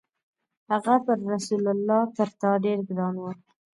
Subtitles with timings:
[0.71, 3.25] هغه پر رسول الله تر تا ډېر ګران و.